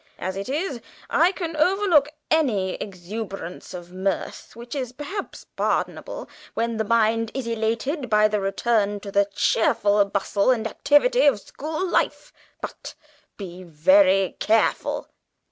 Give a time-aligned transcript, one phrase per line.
[0.17, 0.81] As it is,
[1.11, 7.45] I can overlook any exuberance of mirth which is, perhaps, pardonable when the mind is
[7.45, 12.33] elated by the return to the cheerful bustle and activity of school life.
[12.63, 12.95] But
[13.37, 15.07] be very careful."